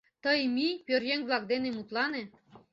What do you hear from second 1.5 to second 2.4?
дене мутлане!